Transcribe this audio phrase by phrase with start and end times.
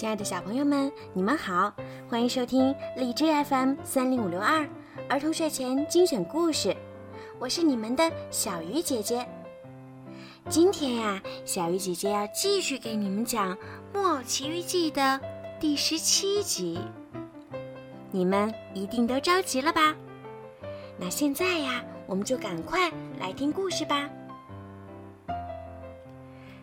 [0.00, 1.70] 亲爱的小朋友们，你们好，
[2.08, 4.66] 欢迎收听荔枝 FM 三零五六二
[5.10, 6.74] 儿童睡前精选故事，
[7.38, 9.28] 我是你们的小鱼姐姐。
[10.48, 13.54] 今天呀，小鱼姐姐要继续给你们讲
[13.92, 15.20] 《木偶奇遇记》的
[15.60, 16.80] 第十七集，
[18.10, 19.94] 你们一定都着急了吧？
[20.96, 24.08] 那现在呀，我们就赶快来听故事吧。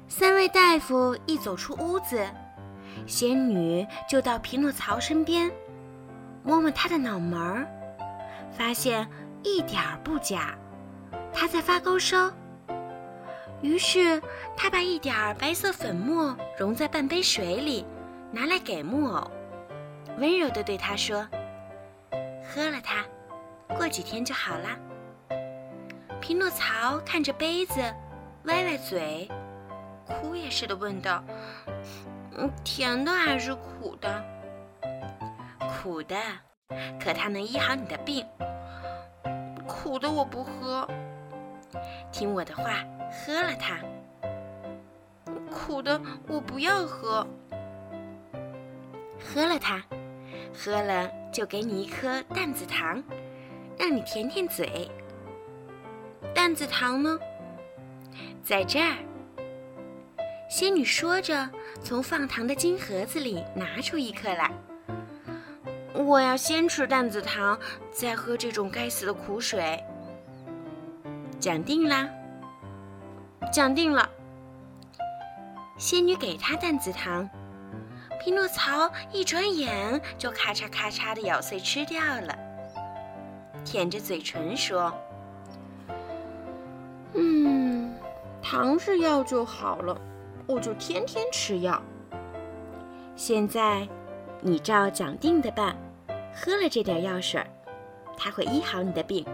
[0.08, 2.28] 三位大夫一走出屋子。
[3.06, 5.52] 仙女就到匹诺曹身边，
[6.44, 7.68] 摸摸他的脑门儿，
[8.52, 9.08] 发现
[9.44, 10.56] 一点儿不假，
[11.34, 12.32] 他在发高烧。
[13.62, 14.22] 于是
[14.56, 17.84] 她把一点儿白色粉末融在半杯水里，
[18.32, 19.32] 拿来给木偶，
[20.20, 21.28] 温柔地对他说
[22.48, 23.04] ：“喝了它，
[23.76, 24.78] 过几天就好啦。”
[26.22, 27.82] 匹诺曹看着杯子，
[28.44, 29.28] 歪歪嘴，
[30.06, 31.24] 哭也似的问道。
[32.64, 34.24] 甜的还是苦的？
[35.60, 36.16] 苦的，
[37.00, 38.26] 可它能医好你的病。
[39.68, 40.88] 苦的我不喝。
[42.12, 43.80] 听我的话，喝了它。
[45.52, 47.26] 苦的我不要喝。
[49.20, 49.84] 喝了它，
[50.54, 53.04] 喝了就给你一颗淡子糖，
[53.78, 54.90] 让你舔舔嘴。
[56.34, 57.18] 淡子糖呢？
[58.44, 58.98] 在这儿。
[60.50, 61.50] 仙女说着，
[61.84, 64.52] 从放糖的金盒子里拿出一颗来。
[65.94, 67.58] 我要先吃淡子糖，
[67.92, 69.84] 再喝这种该死的苦水。
[71.40, 72.08] 讲定啦，
[73.52, 74.10] 讲定了。
[75.78, 77.30] 仙女给他淡子糖，
[78.20, 82.38] 匹诺曹一转眼就咔嚓咔嚓的咬碎吃掉了，
[83.64, 84.94] 舔着嘴唇说
[87.14, 87.96] ：“嗯，
[88.42, 90.00] 糖是药就好了。”
[90.48, 91.82] 我就天天吃药。
[93.16, 93.88] 现在，
[94.42, 95.76] 你照讲定的办，
[96.34, 97.46] 喝了这点药水，
[98.16, 99.26] 它会医好你的病。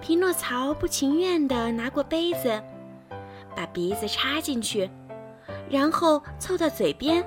[0.00, 2.60] 匹诺曹不情愿地拿过杯子，
[3.54, 4.90] 把鼻子插进去，
[5.70, 7.24] 然后凑到嘴边，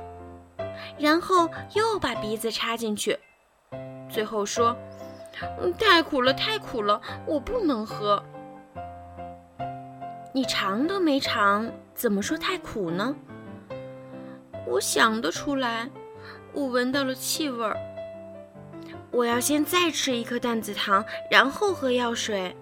[0.98, 3.18] 然后又把鼻子插进去，
[4.10, 4.76] 最后说
[5.78, 8.22] ：“太苦了，太苦了，我不能喝。”
[10.36, 13.16] 你尝都没尝，怎么说太苦呢？
[14.68, 15.90] 我想得出来，
[16.52, 17.78] 我闻到了气味儿。
[19.12, 22.54] 我要先再吃一颗淡子糖，然后喝药水。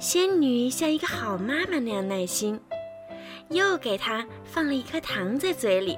[0.00, 2.60] 仙女像一个好妈妈那样耐心，
[3.50, 5.96] 又给他放了一颗糖在嘴里，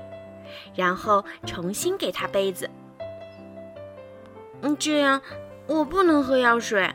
[0.74, 2.68] 然后重新给他杯子。
[4.60, 5.22] 嗯，这样
[5.66, 6.92] 我不能喝药水。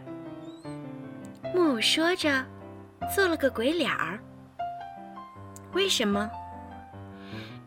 [1.55, 2.45] 木偶说着。
[3.13, 4.19] 做了个鬼脸儿。
[5.73, 6.29] 为什么？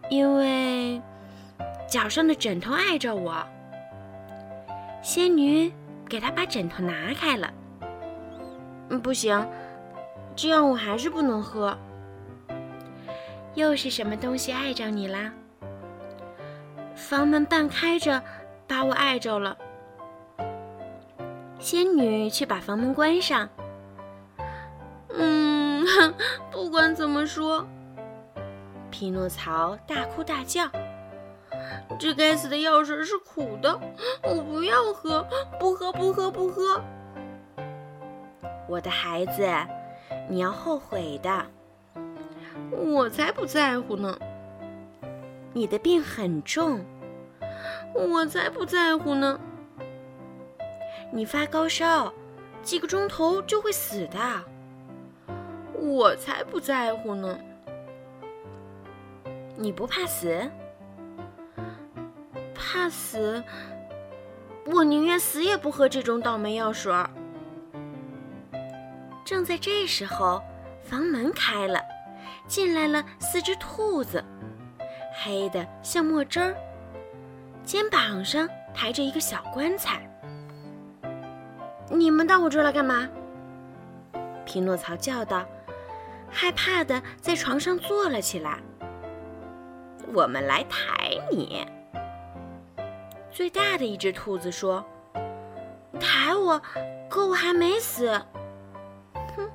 [0.08, 1.02] 因为
[1.88, 3.44] 脚上的枕头碍着我。
[5.02, 5.72] 仙女
[6.08, 7.52] 给他把枕头拿开了。
[8.90, 9.44] 嗯，不行，
[10.36, 11.76] 这样我还是不能喝。
[13.54, 15.32] 又是什么东西碍着你啦？
[16.94, 18.22] 房门半开着，
[18.68, 19.56] 把我碍着了。
[21.58, 23.48] 仙女去把房门关上。
[26.50, 27.66] 不管怎么说，
[28.90, 30.68] 匹诺曹大哭大叫
[31.98, 33.78] ：“这该死的药水是苦的，
[34.22, 35.26] 我不要喝，
[35.58, 36.80] 不喝，不喝，不喝！”
[38.68, 39.48] 我的孩子，
[40.28, 41.46] 你要后悔的。
[42.70, 44.18] 我才不在乎呢。
[45.52, 46.84] 你的病很重，
[47.94, 49.38] 我才不在乎呢。
[51.12, 52.12] 你发高烧，
[52.62, 54.18] 几个钟头就会死的。
[55.86, 57.38] 我才不在乎呢！
[59.54, 60.42] 你不怕死？
[62.52, 63.42] 怕死？
[64.66, 66.92] 我宁愿死也不喝这种倒霉药水。
[69.24, 70.42] 正在这时候，
[70.82, 71.80] 房门开了，
[72.48, 74.24] 进来了四只兔子，
[75.22, 76.56] 黑的像墨汁儿，
[77.62, 80.02] 肩膀上抬着一个小棺材。
[81.88, 83.08] 你们到我这儿来干嘛？
[84.44, 85.46] 匹诺曹叫道。
[86.38, 88.58] 害怕的在床上坐了起来。
[90.12, 91.66] 我们来抬你。
[93.32, 94.84] 最大的一只兔子说
[95.98, 96.60] ：“抬我，
[97.08, 98.20] 可我还没死。”
[99.34, 99.50] 哼，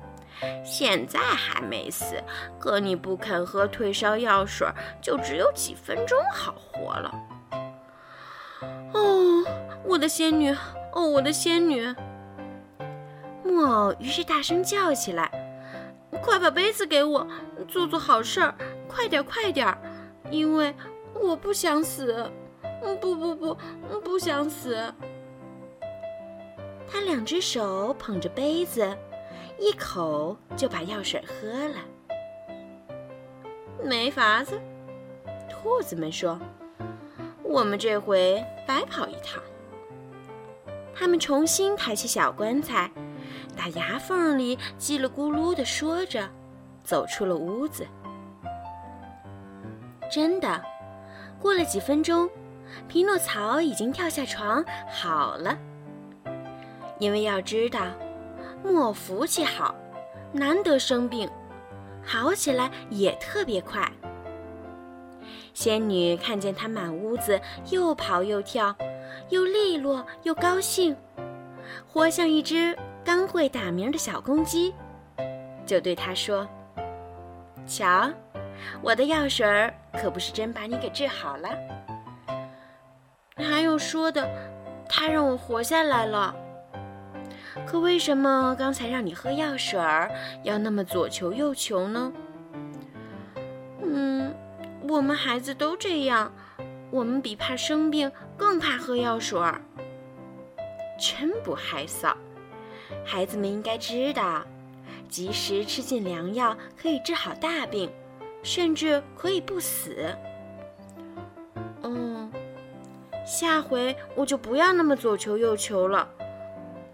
[0.64, 2.20] 现在还没死，
[2.58, 4.66] 可你不肯喝退烧药水，
[5.00, 7.14] 就只有几分钟好活了。
[8.92, 9.44] 哦，
[9.84, 10.52] 我的仙女，
[10.94, 11.94] 哦，我的仙女！
[13.44, 15.30] 木偶于是大声叫起来。
[16.22, 17.26] 快把杯子给我，
[17.68, 18.54] 做做好事儿，
[18.88, 19.76] 快点快点，
[20.30, 20.74] 因为
[21.14, 22.30] 我不想死。
[23.00, 23.56] 不不不，
[24.02, 24.92] 不想死。
[26.90, 28.96] 他两只手捧着杯子，
[29.58, 31.76] 一口就把药水喝了。
[33.82, 34.60] 没法子，
[35.48, 36.38] 兔子们说
[37.42, 39.40] ：“我们这回白跑一趟。”
[40.94, 42.90] 他们重新抬起小棺材，
[43.56, 46.28] 打牙缝里叽里咕噜地说着，
[46.82, 47.86] 走出了屋子。
[50.10, 50.62] 真的，
[51.40, 52.28] 过了几分钟。
[52.88, 55.58] 匹诺曹已经跳下床，好了。
[56.98, 57.80] 因为要知道，
[58.64, 59.74] 莫福气好，
[60.32, 61.28] 难得生病，
[62.02, 63.90] 好起来也特别快。
[65.52, 67.38] 仙女看见他满屋子
[67.70, 68.74] 又跑又跳，
[69.28, 70.96] 又利落又高兴，
[71.86, 74.74] 活像一只刚会打鸣的小公鸡，
[75.66, 76.48] 就对他说
[77.66, 78.10] ：“瞧，
[78.80, 81.48] 我的药水儿可不是真把你给治好了。”
[83.36, 84.28] 还有说的，
[84.88, 86.34] 他让我活下来了。
[87.66, 90.10] 可为什么刚才让你喝药水儿，
[90.42, 92.12] 要那么左求右求呢？
[93.82, 94.32] 嗯，
[94.88, 96.32] 我们孩子都这样，
[96.90, 99.60] 我们比怕生病更怕喝药水儿。
[100.98, 102.14] 真不害臊！
[103.04, 104.42] 孩子们应该知道，
[105.08, 107.90] 及时吃进良药可以治好大病，
[108.42, 110.14] 甚至可以不死。
[111.82, 112.30] 嗯
[113.24, 116.08] 下回我就不要那么左求右求了，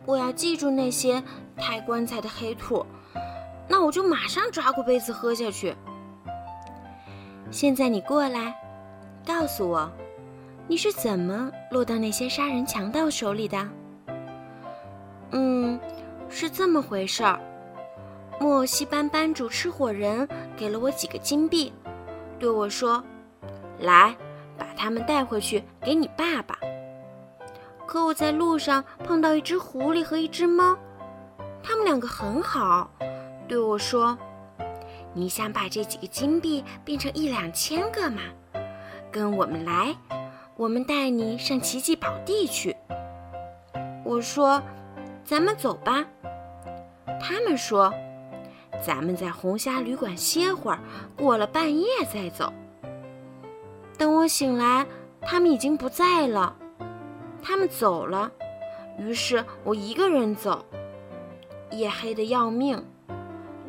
[0.04, 1.22] 我要记住那些
[1.56, 2.84] 抬棺材的黑兔。
[3.70, 5.74] 那我就马上抓过杯子喝下去。
[7.50, 8.54] 现在你过来，
[9.26, 9.90] 告诉我，
[10.66, 13.68] 你是怎么落到那些杀人强盗手里的？
[15.30, 15.78] 嗯，
[16.28, 17.38] 是这么回事儿。
[18.40, 21.72] 莫西班班主吃火人给了我几个金币，
[22.38, 23.02] 对我说
[23.80, 24.16] ：“来。”
[24.58, 26.58] 把他们带回去给你爸爸。
[27.86, 30.76] 可我在路上碰到一只狐狸和一只猫，
[31.62, 32.90] 他们两个很好，
[33.46, 34.18] 对我说
[35.14, 38.20] ：“你想把这几个金币变成一两千个吗？
[39.12, 39.94] 跟我们来，
[40.56, 42.74] 我们带你上奇迹宝地去。”
[44.04, 44.60] 我说
[45.28, 46.02] ：“咱们走吧。”
[47.20, 47.92] 他们说
[48.82, 50.78] ：“咱们在红虾旅馆歇会儿，
[51.18, 52.50] 过了半夜再走。”
[53.98, 54.86] 等我醒来，
[55.20, 56.56] 他们已经不在了，
[57.42, 58.32] 他们走了。
[58.98, 60.64] 于是我一个人走，
[61.72, 62.82] 夜黑的要命。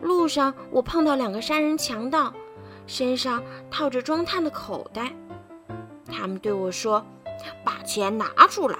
[0.01, 2.33] 路上我碰到两个杀人强盗，
[2.87, 5.11] 身上套着装炭的口袋。
[6.09, 7.05] 他们对我说
[7.65, 8.79] ：“把钱拿出来。”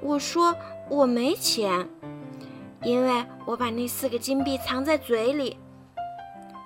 [0.00, 0.56] 我说
[0.88, 1.88] ：“我没钱，
[2.82, 5.56] 因为我把那四个金币藏在嘴里。”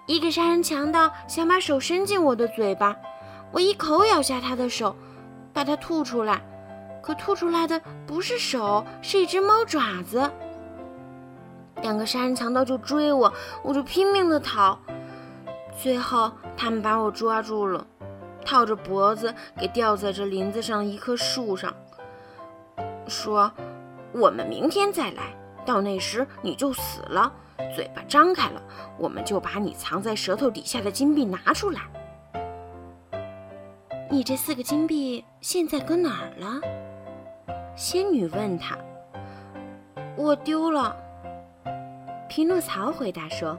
[0.07, 2.97] 一个杀人强盗想把手伸进我的嘴巴。
[3.53, 4.95] 我一口咬下他的手，
[5.53, 6.41] 把它吐出来，
[7.03, 10.31] 可吐出来的不是手，是一只猫爪子。
[11.83, 13.33] 两个杀人强盗就追我，
[13.63, 14.79] 我就拼命的逃，
[15.81, 17.87] 最后他们把我抓住了，
[18.45, 21.73] 套着脖子给吊在这林子上一棵树上，
[23.07, 23.51] 说
[24.13, 27.33] ：“我们明天再来，到那时你就死了，
[27.75, 28.63] 嘴巴张开了，
[28.99, 31.83] 我们就把你藏在舌头底下的金币拿出来。”
[34.11, 36.61] 你这四个金币现在搁哪儿了？
[37.77, 38.77] 仙女问他。
[40.17, 40.97] 我丢了。
[42.29, 43.57] 匹诺曹回答说：“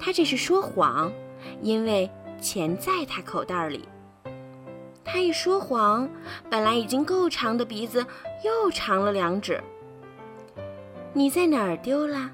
[0.00, 1.12] 他这是说谎，
[1.60, 3.86] 因为钱在他口袋里。
[5.06, 6.08] 他一说谎，
[6.50, 8.04] 本来已经够长的鼻子
[8.44, 9.62] 又长了两指。
[11.12, 12.30] 你在哪儿丢了？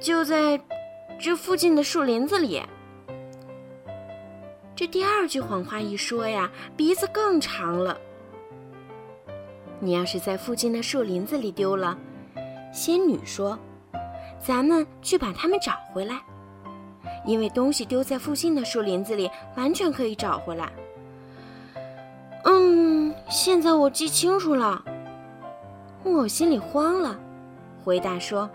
[0.00, 0.60] 就在
[1.18, 2.62] 这附近的树林子里。”
[4.76, 7.98] 这第二句谎话一说呀，鼻子更长了。
[9.80, 11.96] 你要是在附近的树林子里丢了，
[12.72, 13.58] 仙女说
[14.38, 16.20] ：“咱们去把它们找回来，
[17.24, 20.70] 因为东西丢在附近的树林子里，完全可以找回来。”
[22.44, 24.82] 嗯，现在我记清楚了。
[26.02, 27.18] 木偶心里慌了，
[27.84, 28.48] 回答说：“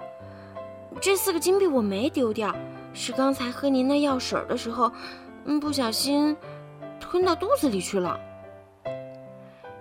[1.01, 2.55] 这四个金币我没丢掉，
[2.93, 4.91] 是刚才喝您那药水的时候。”
[5.46, 6.36] 嗯，不小心
[7.00, 8.19] 吞到肚子里去了。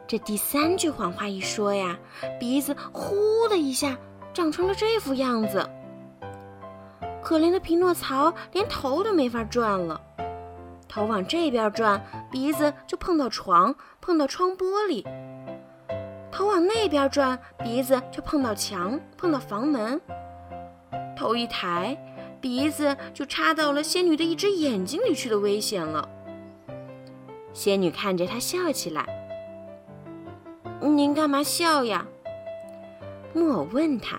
[0.06, 1.98] 这第三句谎话一说呀，
[2.38, 3.16] 鼻子呼
[3.50, 3.98] 的一下
[4.32, 5.68] 长成了这副样子。
[7.22, 10.00] 可怜的匹诺曹连头都没法转了，
[10.98, 15.06] 头往这边转，鼻子就碰到床，碰到窗玻璃；
[16.32, 20.00] 头往那边转，鼻子就碰到墙，碰到房门。
[21.16, 21.96] 头一抬。
[22.40, 26.08] 鼻子就插到了仙女的一只眼睛里去的危险了。
[27.52, 29.04] 仙女看着他笑起来。
[30.80, 32.06] 您干嘛笑呀？
[33.32, 34.18] 木偶问他。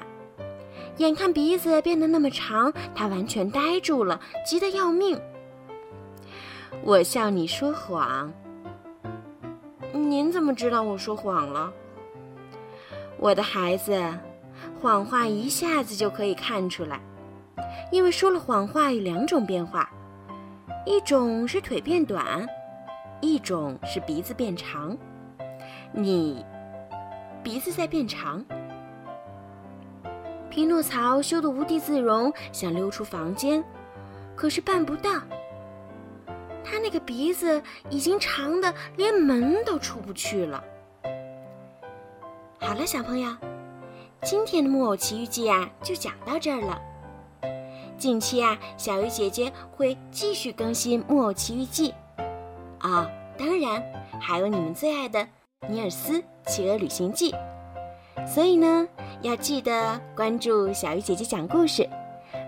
[0.98, 5.20] 眼看鼻子变得那么长，他完全呆住了，急得要命。
[6.82, 8.32] 我笑你说谎。
[9.92, 11.72] 您怎么知道我说谎了？
[13.18, 14.02] 我的孩子，
[14.82, 17.00] 谎话一下子就可以看出来，
[17.92, 19.90] 因为说了谎话有两种变化，
[20.86, 22.48] 一种是腿变短，
[23.20, 24.98] 一种是鼻子变长。
[25.92, 26.44] 你
[27.44, 28.44] 鼻子在变长。
[30.50, 33.64] 匹诺曹羞得无地自容，想溜出房间，
[34.36, 35.12] 可是办不到。
[36.70, 40.64] 他那个鼻子已经长的连门都出不去了。
[42.60, 43.36] 好了，小朋友，
[44.22, 46.80] 今天的《木偶奇遇记》啊，就讲到这儿了。
[47.98, 51.94] 近期啊，小鱼姐姐会继续更新《木偶奇遇记》
[52.78, 53.84] 啊，当然
[54.22, 55.20] 还有你们最爱的
[55.68, 57.32] 《尼尔斯企鹅旅行记》。
[58.28, 58.88] 所以呢。
[59.22, 61.86] 要记得关注小鱼姐姐讲故事，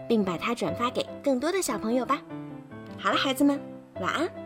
[0.08, 2.22] 并把它转发给更多的小朋友吧。
[2.98, 3.60] 好了，孩子们，
[4.02, 4.41] 晚安。